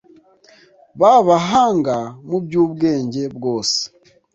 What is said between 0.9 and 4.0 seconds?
b’abahanga mu by’ubwenge bwose